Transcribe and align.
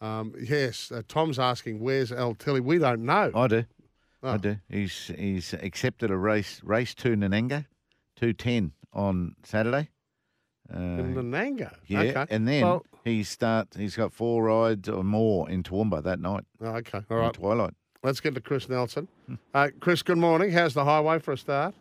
Um, 0.00 0.34
yes, 0.40 0.90
uh, 0.92 1.02
Tom's 1.08 1.38
asking, 1.38 1.80
where's 1.80 2.10
El 2.12 2.34
Tilly? 2.34 2.60
We 2.60 2.78
don't 2.78 3.04
know. 3.04 3.30
I 3.34 3.46
do. 3.48 3.64
Oh. 4.22 4.30
I 4.32 4.36
do. 4.36 4.56
He's 4.68 5.10
he's 5.18 5.54
accepted 5.54 6.10
a 6.10 6.16
race 6.16 6.60
race 6.62 6.94
to 6.96 7.10
Nanango, 7.16 7.66
two 8.16 8.32
ten 8.32 8.72
on 8.92 9.34
Saturday. 9.44 9.88
Uh, 10.72 10.78
In 10.78 11.14
Nanango. 11.14 11.74
yeah, 11.86 12.00
Okay. 12.00 12.26
and 12.30 12.46
then 12.46 12.62
Well, 12.64 12.86
he 13.04 13.22
starts. 13.24 13.76
He's 13.76 13.96
got 13.96 14.12
four 14.12 14.44
rides 14.44 14.88
or 14.88 15.02
more 15.02 15.50
in 15.50 15.62
Toowoomba 15.62 16.02
that 16.04 16.20
night. 16.20 16.44
oh, 16.60 16.66
okay. 16.76 17.00
all 17.10 17.16
right. 17.16 17.26
in. 17.26 17.32
Twilight. 17.32 17.74
Let's 18.02 18.20
get 18.20 18.34
to 18.34 18.40
Chris 18.40 18.68
Nelson. 18.68 19.08
Uh, 19.54 19.68
Chris, 19.78 20.02
good 20.02 20.18
morning. 20.18 20.50
How's 20.50 20.74
the 20.74 20.84
highway 20.84 21.18
for 21.20 21.32
a 21.32 21.36
start? 21.38 21.74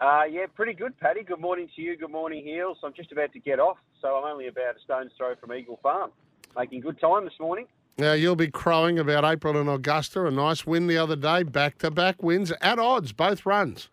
Uh, 0.00 0.22
yeah, 0.30 0.46
pretty 0.54 0.72
good, 0.74 0.98
Paddy. 0.98 1.22
Good 1.22 1.40
morning 1.40 1.68
to 1.76 1.82
you. 1.82 1.96
Good 1.96 2.10
morning, 2.10 2.44
Heels. 2.44 2.78
I'm 2.82 2.92
just 2.94 3.12
about 3.12 3.32
to 3.34 3.38
get 3.38 3.58
off, 3.60 3.76
so 4.00 4.08
I'm 4.16 4.24
only 4.24 4.46
about 4.48 4.76
a 4.76 4.80
stone's 4.80 5.12
throw 5.18 5.34
from 5.36 5.52
Eagle 5.54 5.78
Farm. 5.82 6.10
Making 6.56 6.80
good 6.80 7.00
time 7.00 7.24
this 7.24 7.38
morning. 7.38 7.66
Now, 7.98 8.12
you'll 8.12 8.36
be 8.36 8.48
crowing 8.50 8.98
about 8.98 9.24
April 9.24 9.56
and 9.58 9.68
Augusta. 9.68 10.26
A 10.26 10.30
nice 10.30 10.66
win 10.66 10.86
the 10.86 10.98
other 10.98 11.16
day, 11.16 11.42
back 11.42 11.78
to 11.78 11.90
back 11.90 12.22
wins 12.22 12.52
at 12.60 12.78
odds, 12.78 13.12
both 13.12 13.46
runs. 13.46 13.88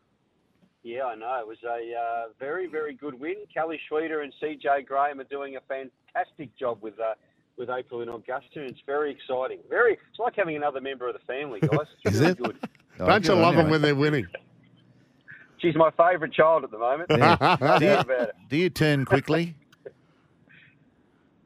Yeah, 0.83 1.05
I 1.05 1.15
know. 1.15 1.37
It 1.39 1.47
was 1.47 1.57
a 1.65 1.93
uh, 1.97 2.29
very, 2.39 2.67
very 2.67 2.93
good 2.93 3.17
win. 3.19 3.35
Kelly 3.53 3.79
Schweida 3.89 4.21
and 4.21 4.33
CJ 4.41 4.85
Graham 4.85 5.21
are 5.21 5.25
doing 5.25 5.55
a 5.55 5.61
fantastic 5.61 6.55
job 6.57 6.79
with 6.81 6.99
uh, 6.99 7.13
with 7.57 7.69
April 7.69 8.01
and 8.01 8.09
Augusta, 8.09 8.59
and 8.59 8.69
it's 8.69 8.81
very 8.85 9.11
exciting. 9.11 9.59
Very, 9.69 9.93
it's 9.93 10.19
like 10.19 10.35
having 10.35 10.55
another 10.57 10.81
member 10.81 11.07
of 11.07 11.13
the 11.13 11.19
family, 11.25 11.59
guys. 11.61 11.87
It's 12.03 12.15
Is 12.15 12.19
really 12.21 12.31
it? 12.31 12.37
good. 12.37 12.57
Oh, 12.99 13.05
Don't 13.05 13.21
good 13.21 13.27
you 13.27 13.33
on 13.35 13.41
love 13.41 13.55
them 13.55 13.69
when 13.69 13.81
they're 13.81 13.95
winning? 13.95 14.27
She's 15.59 15.75
my 15.75 15.91
favourite 15.91 16.33
child 16.33 16.65
at 16.65 16.71
the 16.71 16.77
moment. 16.77 17.09
Yeah. 17.09 17.35
Do, 17.79 17.85
you, 17.85 17.91
about 17.93 18.09
it. 18.29 18.35
do 18.49 18.57
you 18.57 18.69
turn 18.69 19.05
quickly 19.05 19.55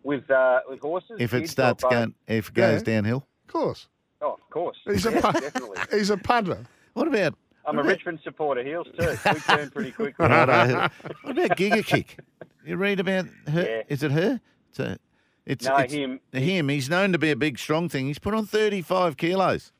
With 0.08 0.32
uh, 0.32 0.62
with 0.70 0.80
horses, 0.80 1.18
if 1.20 1.34
it 1.34 1.42
kids, 1.42 1.50
or 1.50 1.52
starts 1.52 1.84
both? 1.84 1.92
going 1.92 2.14
if 2.28 2.48
it 2.48 2.54
goes 2.54 2.80
Yeah. 2.82 2.96
downhill? 2.96 3.28
Of 3.48 3.52
course. 3.52 3.88
Oh, 4.22 4.34
of 4.42 4.50
course. 4.50 4.78
He's 4.86 5.06
a, 5.06 5.12
Yeah, 5.12 5.20
pu- 5.32 5.40
definitely. 5.42 5.78
he's 5.92 6.10
a 6.10 6.18
punter. 6.18 6.66
What 6.94 7.08
about 7.10 7.36
I'm 7.66 7.78
a 7.78 7.84
Richmond 7.84 8.20
supporter, 8.24 8.64
Heels 8.64 8.88
too. 8.98 9.10
We 9.34 9.40
turn 9.42 9.70
pretty 9.70 9.92
quickly. 9.92 10.26
Righto. 10.26 10.88
what 11.24 11.38
about 11.38 11.58
Giga 11.58 11.86
Kick? 11.86 12.20
You 12.66 12.78
read 12.78 13.02
about 13.02 13.26
her? 13.50 13.62
Yeah. 13.64 13.84
Is 13.90 14.02
it 14.02 14.12
her? 14.12 14.40
It's 14.70 14.80
a, 14.80 14.98
it's, 15.46 15.66
No, 15.66 15.76
it's 15.78 15.92
him. 15.94 16.20
Him. 16.32 16.70
He's 16.70 16.90
known 16.90 17.12
to 17.12 17.18
be 17.18 17.30
a 17.32 17.36
big, 17.36 17.60
strong 17.60 17.90
thing. 17.90 18.08
He's 18.08 18.18
put 18.20 18.34
on 18.34 18.46
35 18.46 19.18
kilos 19.18 19.74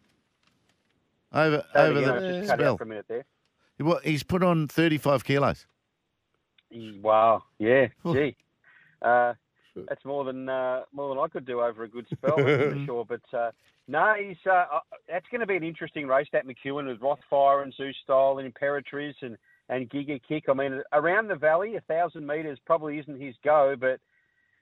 over 1.34 1.64
Say 1.74 1.80
it 1.80 1.90
over 1.90 2.00
again, 2.00 2.10
I 2.12 2.20
the 2.20 2.28
just 2.40 2.50
cut 2.50 2.60
out 2.60 2.64
spell. 2.64 2.78
for 2.78 2.84
a 2.84 2.88
minute 2.88 3.06
there. 3.08 3.26
Well, 3.80 4.00
he's 4.04 4.24
put 4.24 4.44
on 4.44 4.68
35 4.68 5.24
kilos. 5.24 5.66
Wow. 7.02 7.44
Yeah. 7.60 7.88
Oh. 8.04 8.14
Gee. 8.14 8.36
Uh, 9.02 9.34
that's 9.90 10.04
more 10.06 10.24
than 10.24 10.50
uh, 10.50 10.82
more 10.94 11.10
than 11.10 11.24
I 11.24 11.28
could 11.28 11.46
do 11.46 11.62
over 11.62 11.84
a 11.84 11.88
good 11.88 12.08
spell, 12.12 12.36
for 12.36 12.76
sure. 12.86 13.06
But 13.06 13.38
uh, 13.38 13.52
no, 13.88 14.14
he's 14.20 14.38
uh, 14.46 14.66
uh, 14.74 14.80
that's 15.10 15.26
going 15.32 15.42
to 15.42 15.48
be 15.48 15.56
an 15.56 15.64
interesting 15.64 16.08
race. 16.08 16.28
That 16.34 16.46
McEwen 16.46 16.88
with 16.88 17.00
Rothfire 17.00 17.64
and 17.64 17.74
Zoo 17.76 17.92
Style 18.04 18.40
and 18.40 18.54
Imperatriz 18.54 19.14
and 19.22 19.38
and 19.70 19.90
Giga 19.90 20.20
Kick. 20.28 20.46
I 20.50 20.54
mean, 20.54 20.82
around 20.94 21.28
the 21.28 21.36
valley, 21.36 21.76
a 21.76 21.82
thousand 21.82 22.26
metres 22.26 22.60
probably 22.66 23.00
isn't 23.00 23.20
his 23.20 23.36
go, 23.44 23.76
but 23.80 24.00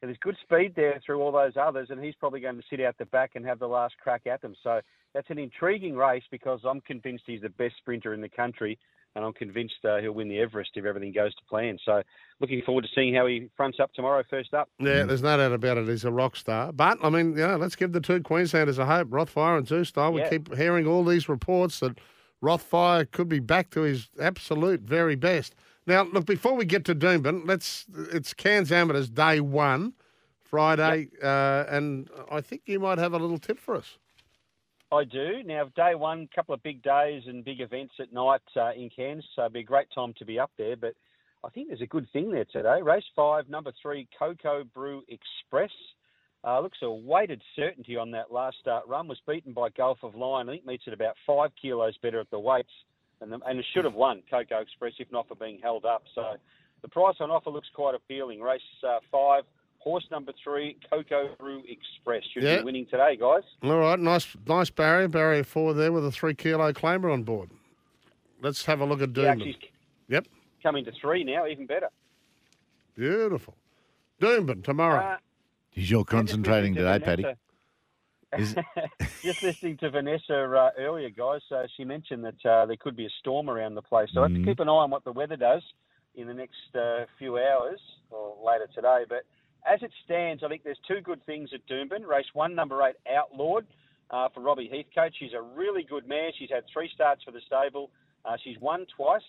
there's 0.02 0.18
good 0.22 0.38
speed 0.44 0.74
there 0.76 1.02
through 1.06 1.22
all 1.22 1.32
those 1.32 1.54
others, 1.60 1.88
and 1.90 2.04
he's 2.04 2.16
probably 2.16 2.40
going 2.40 2.58
to 2.58 2.64
sit 2.70 2.82
out 2.82 2.98
the 2.98 3.06
back 3.06 3.32
and 3.36 3.46
have 3.46 3.60
the 3.60 3.68
last 3.68 3.96
crack 4.02 4.28
at 4.28 4.42
them. 4.42 4.56
So 4.64 4.82
that's 5.14 5.30
an 5.30 5.40
intriguing 5.40 5.96
race 5.96 6.24
because 6.32 6.60
I'm 6.66 6.82
convinced 6.82 7.24
he's 7.26 7.42
the 7.42 7.50
best 7.50 7.76
sprinter 7.78 8.14
in 8.14 8.22
the 8.22 8.30
country, 8.30 8.78
and 9.16 9.24
I'm 9.24 9.34
convinced 9.34 9.76
uh, 9.84 9.98
he'll 9.98 10.12
win 10.12 10.28
the 10.28 10.40
Everest 10.40 10.72
if 10.76 10.86
everything 10.86 11.14
goes 11.14 11.34
to 11.36 11.44
plan. 11.46 11.78
So 11.86 12.02
looking 12.40 12.62
forward 12.64 12.84
to 12.84 12.90
seeing 12.94 13.16
how 13.16 13.26
he 13.26 13.50
fronts 13.56 13.80
up 13.80 13.94
tomorrow, 13.94 14.24
first 14.30 14.54
up. 14.54 14.70
Yeah, 14.80 15.04
there's 15.04 15.24
no 15.24 15.38
doubt 15.38 15.54
about 15.54 15.78
it. 15.78 15.88
He's 15.88 16.04
a 16.04 16.12
rock 16.12 16.36
star. 16.36 16.72
But, 16.74 16.98
I 17.02 17.10
mean, 17.10 17.32
you 17.32 17.48
know, 17.48 17.56
let's 17.58 17.76
give 17.76 17.94
the 17.94 18.02
two 18.02 18.22
Queenslanders 18.22 18.78
a 18.78 18.86
hope. 18.86 19.10
Rothfire 19.10 19.58
and 19.58 19.66
Zoustyle. 19.68 20.14
We 20.14 20.22
Yeah. 20.22 20.30
keep 20.30 20.56
hearing 20.56 20.86
all 20.86 21.04
these 21.06 21.30
reports 21.30 21.80
that 21.80 21.98
Rothfire 22.44 23.10
could 23.10 23.30
be 23.30 23.40
back 23.40 23.70
to 23.72 23.82
his 23.82 24.10
absolute 24.20 24.82
very 24.82 25.16
best. 25.16 25.56
Now, 25.88 26.04
look, 26.04 26.26
before 26.26 26.54
we 26.56 26.66
get 26.66 26.84
to 26.86 26.96
Doomben, 26.96 27.44
let's, 27.48 27.86
it's 28.12 28.34
Cairns 28.34 28.72
Amateurs 28.72 29.10
day 29.10 29.40
one, 29.40 29.94
Friday, 30.44 31.10
uh, 31.24 31.66
and 31.70 32.10
I 32.30 32.42
think 32.42 32.64
you 32.66 32.80
might 32.80 32.98
have 32.98 33.14
a 33.14 33.18
little 33.18 33.38
tip 33.38 33.60
for 33.60 33.76
us. 33.76 33.98
I 34.92 35.04
do. 35.04 35.44
Now, 35.44 35.70
day 35.76 35.96
one, 35.96 36.30
couple 36.34 36.54
of 36.54 36.64
big 36.64 36.82
days 36.84 37.24
and 37.28 37.44
big 37.44 37.60
events 37.60 37.96
at 38.00 38.14
night 38.14 38.42
uh, 38.56 38.72
in 38.74 38.90
Cairns, 38.90 39.26
so 39.36 39.44
it'd 39.44 39.54
be 39.54 39.62
a 39.62 39.64
great 39.64 39.88
time 39.94 40.14
to 40.18 40.26
be 40.26 40.40
up 40.40 40.52
there. 40.58 40.76
But 40.76 40.94
I 41.44 41.50
think 41.50 41.68
there's 41.68 41.82
a 41.82 41.88
good 41.88 42.08
thing 42.14 42.32
there 42.32 42.46
today. 42.46 42.82
Race 42.82 43.04
five, 43.16 43.50
number 43.50 43.72
three, 43.82 44.08
Cocoa 44.18 44.64
Brew 44.64 45.04
Express. 45.10 45.72
Uh, 46.44 46.60
looks 46.62 46.78
a 46.84 46.92
weighted 46.92 47.42
certainty 47.56 47.98
on 47.98 48.12
that 48.12 48.32
last 48.32 48.58
start 48.60 48.88
run. 48.88 49.08
Was 49.08 49.20
beaten 49.28 49.52
by 49.52 49.70
Gulf 49.70 49.98
of 50.04 50.14
Lion. 50.14 50.48
I 50.48 50.54
think 50.54 50.66
meets 50.66 50.84
at 50.86 50.94
about 50.94 51.16
five 51.26 51.50
kilos 51.60 51.98
better 52.04 52.20
at 52.20 52.30
the 52.30 52.40
weights, 52.40 52.70
and, 53.20 53.32
the, 53.32 53.40
and 53.48 53.58
it 53.58 53.66
should 53.74 53.86
have 53.86 53.96
won 53.96 54.22
Cocoa 54.30 54.62
Express 54.62 54.94
if 55.00 55.12
not 55.12 55.28
for 55.28 55.36
being 55.36 55.60
held 55.64 55.86
up. 55.86 56.04
So 56.14 56.36
the 56.84 56.88
price 56.88 57.16
on 57.20 57.32
offer 57.32 57.50
looks 57.50 57.70
quite 57.74 57.96
appealing. 57.96 58.42
Race 58.42 58.62
uh, 58.88 59.00
five, 59.12 59.44
horse 59.86 60.06
number 60.12 60.34
three, 60.44 60.78
Coco 60.90 61.36
Brew 61.40 61.62
Express 61.70 62.24
should 62.34 62.44
Yeah. 62.44 62.58
be 62.58 62.64
winning 62.64 62.86
today, 62.88 63.16
guys. 63.16 63.44
All 63.64 63.78
right, 63.80 64.00
nice 64.00 64.36
nice 64.48 64.70
barrier, 64.70 65.08
barrier 65.08 65.44
four 65.44 65.74
there 65.74 65.92
with 65.92 66.06
a 66.06 66.12
three 66.12 66.34
kilo 66.34 66.74
claimer 66.74 67.14
on 67.14 67.24
board. 67.24 67.52
Let's 68.42 68.66
have 68.66 68.82
a 68.82 68.86
look 68.86 69.02
at 69.02 69.10
He 69.10 69.16
Doomben. 69.16 69.32
actually 69.32 69.58
Yep, 70.10 70.28
coming 70.62 70.84
to 70.86 70.92
three 71.00 71.24
now, 71.24 71.48
even 71.48 71.66
better. 71.66 71.90
beautiful. 72.96 73.56
Doomben 74.22 74.64
tomorrow. 74.64 75.00
Uh, 75.14 75.18
He's 75.70 75.92
you're 75.92 76.06
concentrating 76.06 76.74
today, 76.76 77.00
to 77.00 77.06
Paddy. 77.06 77.26
Is- 78.38 78.56
just 79.22 79.44
listening 79.44 79.78
to 79.78 79.90
Vanessa 79.90 80.34
uh, 80.34 80.72
earlier, 80.78 81.10
guys. 81.10 81.42
Uh, 81.52 81.64
she 81.76 81.84
mentioned 81.84 82.24
that 82.26 82.46
uh, 82.50 82.66
there 82.66 82.78
could 82.78 82.96
be 82.96 83.06
a 83.06 83.10
storm 83.20 83.50
around 83.50 83.76
the 83.76 83.82
place, 83.82 84.10
so 84.14 84.22
I 84.24 84.28
have 84.30 84.38
to 84.38 84.44
keep 84.44 84.60
an 84.60 84.70
eye 84.70 84.72
on 84.72 84.90
what 84.90 85.04
the 85.04 85.12
weather 85.12 85.36
does 85.36 85.62
in 86.16 86.28
the 86.28 86.34
next 86.34 86.76
uh, 86.76 87.06
few 87.20 87.38
hours 87.38 87.80
or 88.10 88.36
later 88.46 88.68
today. 88.74 89.04
But 89.08 89.24
as 89.66 89.82
it 89.82 89.92
stands, 90.04 90.44
I 90.44 90.48
think 90.48 90.64
there's 90.64 90.80
two 90.88 91.02
good 91.02 91.26
things 91.26 91.50
at 91.54 91.66
Doomben. 91.68 92.06
Race 92.08 92.26
one, 92.34 92.56
number 92.56 92.82
eight, 92.88 92.96
Outlawed 93.12 93.66
uh, 94.12 94.30
for 94.34 94.42
Robbie 94.42 94.70
Heathcote. 94.72 95.14
She's 95.20 95.34
a 95.34 95.42
really 95.42 95.84
good 95.84 96.08
mare. 96.08 96.32
She's 96.38 96.50
had 96.50 96.64
three 96.72 96.90
starts 96.94 97.24
for 97.24 97.32
the 97.32 97.42
stable. 97.46 97.90
Uh, 98.24 98.38
she's 98.44 98.60
won 98.60 98.86
twice, 98.96 99.22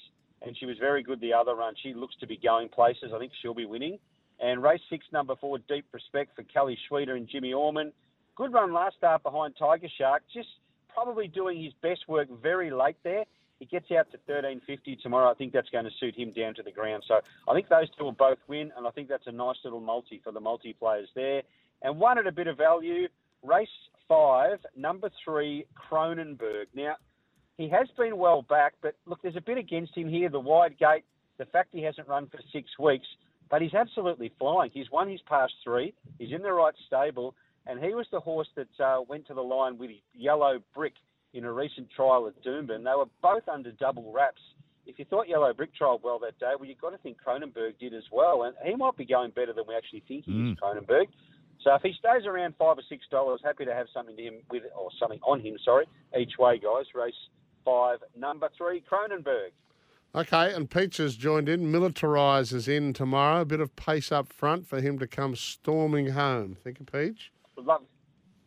and 0.43 0.57
she 0.57 0.67
was 0.67 0.77
very 0.79 1.03
good 1.03 1.21
the 1.21 1.33
other 1.33 1.55
run. 1.55 1.75
She 1.83 1.95
looks 1.95 2.15
to 2.21 2.27
be 2.27 2.37
going 2.37 2.69
places. 2.69 3.13
I 3.15 3.19
think 3.19 3.33
she'll 3.41 3.55
be 3.55 3.67
winning. 3.67 3.99
And 4.41 4.63
race 4.63 4.81
six, 4.91 5.07
number 5.13 5.35
four, 5.37 5.59
Deep 5.59 5.87
Respect 5.93 6.37
for 6.37 6.43
Kelly 6.43 6.79
Schweida 6.89 7.17
and 7.17 7.29
Jimmy 7.29 7.53
Orman. 7.53 7.93
Good 8.37 8.53
run 8.53 8.73
last 8.73 8.97
start 8.97 9.23
behind 9.23 9.55
Tiger 9.59 9.89
Shark. 9.97 10.23
Just 10.33 10.49
probably 10.93 11.29
doing 11.29 11.63
his 11.63 11.73
best 11.83 12.01
work 12.09 12.29
very 12.43 12.71
late 12.71 12.97
there. 13.03 13.25
He 13.59 13.67
gets 13.67 13.91
out 13.91 14.11
to 14.13 14.19
13.50 14.31 15.01
tomorrow. 15.01 15.31
I 15.31 15.35
think 15.35 15.53
that's 15.53 15.71
going 15.71 15.85
to 15.85 15.91
suit 15.99 16.15
him 16.15 16.33
down 16.33 16.55
to 16.55 16.63
the 16.63 16.71
ground. 16.71 17.05
So 17.09 17.21
I 17.49 17.55
think 17.55 17.69
those 17.69 17.89
two 17.97 18.05
will 18.05 18.13
both 18.13 18.39
win, 18.49 18.73
and 18.77 18.87
I 18.87 18.91
think 18.91 19.09
that's 19.09 19.27
a 19.27 19.33
nice 19.33 19.57
little 19.65 19.81
multi 19.81 20.21
for 20.23 20.33
the 20.33 20.41
multi 20.41 20.75
players 20.75 21.09
there. 21.15 21.43
And 21.83 21.99
one 21.99 22.19
at 22.19 22.27
a 22.27 22.33
bit 22.33 22.47
of 22.49 22.59
value, 22.59 23.09
race 23.43 23.69
five, 24.09 24.59
number 24.77 25.11
three, 25.25 25.67
Cronenberg. 25.91 26.67
Now, 26.75 26.97
he 27.57 27.69
has 27.71 27.89
been 27.97 28.19
well 28.19 28.43
back, 28.43 28.75
but 28.83 28.95
look, 29.07 29.23
there's 29.23 29.37
a 29.37 29.41
bit 29.41 29.59
against 29.59 29.97
him 29.97 30.09
here. 30.09 30.29
The 30.29 30.41
wide 30.41 30.79
gate, 30.79 31.05
the 31.39 31.47
fact 31.47 31.71
he 31.73 31.83
hasn't 31.83 32.09
run 32.09 32.27
for 32.27 32.39
six 32.53 32.79
weeks, 32.79 33.07
but 33.51 33.63
he's 33.63 33.75
absolutely 33.75 34.33
flying. 34.39 34.71
He's 34.73 34.91
won 34.91 35.09
his 35.09 35.21
past 35.23 35.55
three. 35.65 35.95
He's 36.19 36.33
in 36.33 36.43
the 36.43 36.53
right 36.53 36.75
stable, 36.87 37.35
and 37.67 37.83
he 37.83 37.95
was 37.95 38.07
the 38.13 38.21
horse 38.21 38.49
that 38.57 38.81
uh, 38.81 39.01
went 39.09 39.27
to 39.29 39.35
the 39.35 39.43
line 39.43 39.79
with 39.79 39.91
Yellow 40.15 40.61
Brick 40.75 40.95
in 41.37 41.45
a 41.45 41.53
recent 41.53 41.89
trial 41.91 42.27
at 42.27 42.43
Doomben. 42.43 42.85
They 42.85 42.95
were 42.97 43.07
both 43.23 43.47
under 43.49 43.71
double 43.73 44.11
wraps. 44.13 44.41
If 44.87 44.99
you 44.99 45.05
thought 45.05 45.29
Yellow 45.29 45.53
Brick 45.53 45.71
trialled 45.79 46.03
well 46.03 46.19
that 46.21 46.39
day, 46.39 46.53
well, 46.59 46.69
you've 46.69 46.81
got 46.81 46.91
to 46.91 46.99
think 46.99 47.19
Cronenberg 47.25 47.79
did 47.79 47.93
as 47.93 48.05
well, 48.13 48.45
and 48.45 48.55
he 48.65 48.75
might 48.77 48.97
be 48.97 49.05
going 49.05 49.31
better 49.31 49.53
than 49.53 49.65
we 49.69 49.75
actually 49.75 50.03
think 50.07 50.25
he 50.25 50.33
is, 50.33 50.37
mm. 50.37 50.57
Cronenberg. 50.59 51.07
So 51.63 51.75
if 51.75 51.83
he 51.83 51.93
stays 51.99 52.25
around 52.27 52.55
five 52.59 52.79
or 52.79 52.83
six 52.89 53.05
dollars, 53.11 53.41
happy 53.45 53.65
to 53.65 53.75
have 53.75 53.89
something 53.93 54.17
to 54.17 54.23
him 54.23 54.35
with 54.51 54.63
or 54.79 54.89
something 55.01 55.19
on 55.27 55.41
him. 55.41 55.57
Sorry, 55.65 55.87
each 56.17 56.39
way, 56.39 56.59
guys. 56.59 56.85
Race 56.95 57.15
five, 57.65 57.99
number 58.17 58.49
three, 58.57 58.83
Cronenberg. 58.89 59.51
Okay, 60.15 60.55
and 60.55 60.71
Peaches 60.71 61.17
joined 61.17 61.49
in. 61.49 61.73
Militarize 61.73 62.55
is 62.55 62.69
in 62.69 62.93
tomorrow. 62.93 63.41
A 63.41 63.45
bit 63.45 63.61
of 63.61 63.75
pace 63.77 64.13
up 64.13 64.33
front 64.33 64.67
for 64.67 64.81
him 64.81 64.99
to 65.01 65.07
come 65.07 65.35
storming 65.35 66.11
home. 66.11 66.57
Think 66.63 66.81
of 66.81 66.87
Peach? 66.87 67.33
Love, 67.59 67.83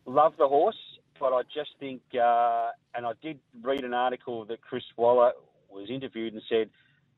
love 0.06 0.32
the 0.38 0.48
horse, 0.48 0.78
but 1.20 1.32
I 1.34 1.42
just 1.54 1.70
think, 1.78 2.00
uh, 2.14 2.70
and 2.94 3.06
I 3.06 3.12
did 3.22 3.38
read 3.62 3.84
an 3.84 3.94
article 3.94 4.44
that 4.46 4.62
Chris 4.62 4.82
Waller 4.96 5.32
was 5.70 5.90
interviewed 5.90 6.32
and 6.32 6.42
said 6.48 6.70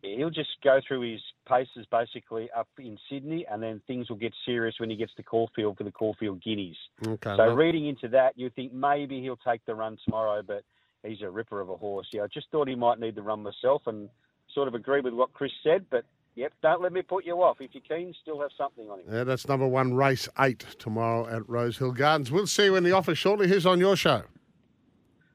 he'll 0.02 0.30
just 0.30 0.50
go 0.62 0.80
through 0.86 1.12
his 1.12 1.20
paces 1.48 1.86
basically 1.90 2.50
up 2.50 2.68
in 2.78 2.98
Sydney, 3.08 3.46
and 3.50 3.62
then 3.62 3.80
things 3.86 4.10
will 4.10 4.16
get 4.16 4.34
serious 4.44 4.74
when 4.78 4.90
he 4.90 4.96
gets 4.96 5.14
to 5.14 5.22
Caulfield 5.22 5.78
for 5.78 5.84
the 5.84 5.92
Caulfield 5.92 6.42
Guineas. 6.42 6.76
Okay. 7.06 7.36
So 7.36 7.36
well, 7.36 7.54
reading 7.54 7.86
into 7.86 8.08
that, 8.08 8.36
you 8.36 8.50
think 8.50 8.72
maybe 8.72 9.20
he'll 9.20 9.36
take 9.36 9.64
the 9.64 9.74
run 9.74 9.96
tomorrow, 10.04 10.42
but 10.42 10.64
he's 11.04 11.22
a 11.22 11.30
ripper 11.30 11.60
of 11.60 11.70
a 11.70 11.76
horse. 11.76 12.08
Yeah, 12.12 12.22
I 12.22 12.26
just 12.26 12.50
thought 12.50 12.68
he 12.68 12.74
might 12.74 12.98
need 12.98 13.14
the 13.14 13.22
run 13.22 13.42
myself, 13.42 13.82
and 13.86 14.08
sort 14.52 14.68
of 14.68 14.74
agree 14.74 15.00
with 15.00 15.14
what 15.14 15.32
Chris 15.32 15.52
said. 15.62 15.86
But 15.90 16.04
Yep, 16.34 16.52
don't 16.62 16.80
let 16.80 16.92
me 16.92 17.02
put 17.02 17.26
you 17.26 17.42
off. 17.42 17.58
If 17.60 17.74
you're 17.74 17.82
keen, 17.82 18.14
still 18.22 18.40
have 18.40 18.50
something 18.56 18.88
on 18.88 19.00
him. 19.00 19.06
Yeah, 19.10 19.24
that's 19.24 19.46
number 19.46 19.66
one, 19.66 19.92
race 19.94 20.28
eight 20.38 20.64
tomorrow 20.78 21.26
at 21.26 21.46
Rosehill 21.48 21.92
Gardens. 21.92 22.30
We'll 22.30 22.46
see 22.46 22.64
you 22.64 22.76
in 22.76 22.84
the 22.84 22.92
office 22.92 23.18
shortly. 23.18 23.48
Who's 23.48 23.66
on 23.66 23.80
your 23.80 23.96
show? 23.96 24.22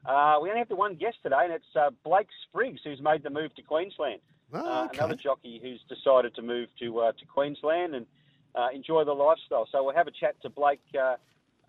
Uh, 0.04 0.38
we 0.42 0.48
only 0.48 0.58
have 0.58 0.68
the 0.68 0.76
one 0.76 0.94
guest 0.96 1.18
today, 1.22 1.44
and 1.44 1.52
it's 1.52 1.76
uh, 1.76 1.90
Blake 2.02 2.28
Spriggs, 2.48 2.80
who's 2.82 3.00
made 3.00 3.22
the 3.22 3.30
move 3.30 3.54
to 3.54 3.62
Queensland. 3.62 4.20
Oh, 4.52 4.58
uh. 4.58 4.88
Another 4.94 5.14
jockey 5.14 5.60
who's 5.62 5.80
decided 5.88 6.34
to 6.34 6.42
move 6.42 6.68
to 6.80 6.98
uh, 6.98 7.12
to 7.12 7.26
Queensland 7.26 7.94
and 7.94 8.06
uh, 8.54 8.68
enjoy 8.74 9.04
the 9.04 9.12
lifestyle. 9.12 9.68
So 9.70 9.84
we'll 9.84 9.94
have 9.94 10.08
a 10.08 10.12
chat 10.12 10.40
to 10.42 10.48
Blake 10.48 10.80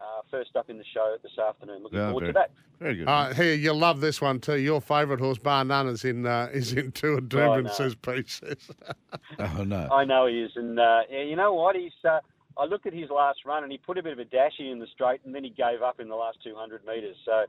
uh, 0.01 0.21
first 0.31 0.55
up 0.55 0.69
in 0.69 0.77
the 0.77 0.83
show 0.93 1.15
this 1.23 1.37
afternoon. 1.37 1.83
Looking 1.83 1.99
Yeah, 1.99 2.07
forward 2.11 2.21
very- 2.21 2.33
to 2.33 2.39
that. 2.39 2.51
Very 2.79 2.95
good. 2.95 3.07
Uh, 3.09 3.33
here, 3.33 3.53
you'll 3.55 3.77
love 3.77 3.99
this 3.99 4.21
one 4.21 4.39
too. 4.39 4.57
Your 4.57 4.79
favourite 4.79 5.19
horse, 5.19 5.37
bar 5.37 5.65
none, 5.65 5.87
is 5.89 6.05
in 6.05 6.25
uh, 6.25 6.49
is 6.53 6.71
in 6.73 6.91
two 6.93 7.17
and 7.17 7.33
Oh, 7.33 7.37
Doomben, 7.37 7.63
no. 7.65 7.71
says 7.71 7.93
Pete 7.95 8.39
oh, 9.39 9.63
no. 9.65 9.87
I 9.91 10.05
know 10.05 10.27
he 10.27 10.41
is, 10.41 10.51
and 10.55 10.79
uh, 10.79 11.01
yeah, 11.09 11.23
you 11.23 11.35
know 11.35 11.53
what? 11.53 11.75
He's. 11.75 11.91
Uh, 12.03 12.19
I 12.57 12.65
looked 12.65 12.85
at 12.85 12.93
his 12.93 13.09
last 13.09 13.39
run, 13.45 13.63
and 13.63 13.71
he 13.71 13.77
put 13.77 13.97
a 13.97 14.03
bit 14.03 14.13
of 14.13 14.19
a 14.19 14.25
dashy 14.25 14.69
in 14.71 14.79
the 14.79 14.87
straight, 14.87 15.21
and 15.25 15.33
then 15.35 15.43
he 15.43 15.49
gave 15.49 15.81
up 15.81 15.99
in 15.99 16.07
the 16.09 16.15
last 16.15 16.37
200 16.43 16.85
metres. 16.85 17.15
So. 17.25 17.45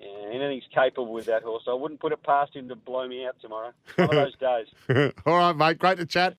Yeah, 0.00 0.28
anything's 0.32 0.62
capable 0.72 1.12
with 1.12 1.26
that 1.26 1.42
horse. 1.42 1.64
I 1.66 1.72
wouldn't 1.74 1.98
put 1.98 2.12
it 2.12 2.22
past 2.22 2.54
him 2.54 2.68
to 2.68 2.76
blow 2.76 3.08
me 3.08 3.26
out 3.26 3.34
tomorrow. 3.42 3.72
One 3.96 4.04
of 4.04 4.10
those 4.14 4.36
days. 4.36 5.12
All 5.26 5.36
right, 5.36 5.56
mate. 5.56 5.80
Great 5.80 5.98
to 5.98 6.06
chat. 6.06 6.36